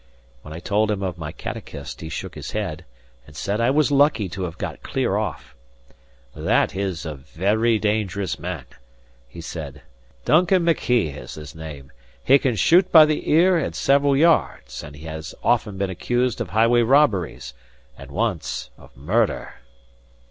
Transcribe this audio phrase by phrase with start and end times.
[0.41, 2.85] When I told him of my catechist, he shook his head,
[3.27, 5.53] and said I was lucky to have got clear off.
[6.35, 8.65] "That is a very dangerous man,"
[9.27, 9.83] he said;
[10.25, 11.91] "Duncan Mackiegh is his name;
[12.23, 16.49] he can shoot by the ear at several yards, and has been often accused of
[16.49, 17.53] highway robberies,
[17.95, 19.53] and once of murder."